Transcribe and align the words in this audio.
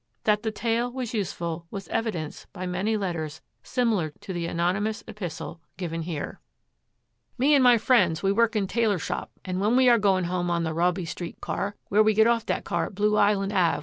That 0.23 0.41
the 0.41 0.49
tale 0.49 0.91
was 0.91 1.13
useful 1.13 1.67
was 1.69 1.87
evidenced 1.89 2.51
by 2.53 2.65
many 2.65 2.97
letters 2.97 3.39
similar 3.61 4.09
to 4.21 4.33
the 4.33 4.47
anonymous 4.47 5.03
epistle 5.07 5.61
here 5.77 5.89
given. 5.89 6.37
'me 7.37 7.53
and 7.53 7.63
my 7.63 7.77
friends 7.77 8.23
we 8.23 8.31
work 8.31 8.55
in 8.55 8.65
talor 8.65 8.97
shop 8.99 9.29
and 9.45 9.61
when 9.61 9.75
we 9.75 9.89
are 9.89 9.99
going 9.99 10.23
home 10.23 10.49
on 10.49 10.63
the 10.63 10.73
roby 10.73 11.05
street 11.05 11.39
car 11.39 11.75
where 11.89 12.01
we 12.01 12.15
get 12.15 12.25
off 12.25 12.47
that 12.47 12.65
car 12.65 12.87
at 12.87 12.95
blue 12.95 13.15
island 13.15 13.53
ave. 13.53 13.79